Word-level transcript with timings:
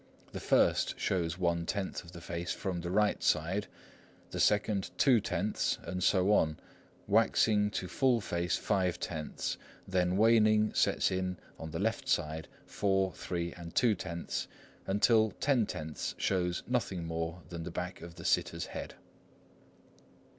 The 0.31 0.39
first 0.39 0.99
shows 0.99 1.37
one 1.37 1.67
tenth 1.67 2.03
of 2.03 2.11
the 2.11 2.21
face 2.21 2.51
from 2.51 2.81
the 2.81 2.89
right 2.89 3.21
side, 3.21 3.67
the 4.31 4.39
second 4.39 4.89
two 4.97 5.19
tenths, 5.21 5.77
and 5.83 6.03
so 6.03 6.33
on, 6.33 6.59
waxing 7.05 7.69
to 7.69 7.87
full 7.87 8.19
face 8.19 8.55
five 8.57 8.99
tenths; 8.99 9.59
then 9.87 10.17
waning 10.17 10.73
sets 10.73 11.11
in 11.11 11.37
on 11.59 11.69
the 11.69 11.77
left 11.77 12.07
side, 12.09 12.47
four, 12.65 13.13
three, 13.13 13.53
and 13.53 13.75
two 13.75 13.93
tenths, 13.93 14.47
until 14.87 15.33
ten 15.39 15.67
tenths 15.67 16.15
shows 16.17 16.63
nothing 16.65 17.05
more 17.05 17.43
than 17.49 17.61
the 17.61 17.69
back 17.69 18.01
of 18.01 18.15
the 18.15 18.25
sitter's 18.25 18.65
head. 18.73 18.95